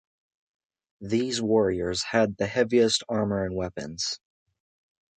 These 1.01 1.43
warriors 1.43 2.01
had 2.01 2.35
the 2.37 2.47
heaviest 2.47 3.03
armor 3.07 3.45
and 3.45 3.55
weapons. 3.55 4.19